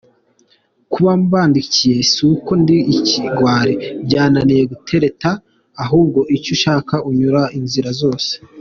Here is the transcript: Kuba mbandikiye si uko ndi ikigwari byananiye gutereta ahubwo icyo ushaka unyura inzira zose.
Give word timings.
Kuba 0.91 1.11
mbandikiye 1.21 1.97
si 2.11 2.19
uko 2.33 2.51
ndi 2.61 2.77
ikigwari 2.97 3.73
byananiye 4.05 4.63
gutereta 4.71 5.29
ahubwo 5.83 6.19
icyo 6.35 6.51
ushaka 6.55 6.95
unyura 7.09 7.41
inzira 7.59 7.89
zose. 8.01 8.31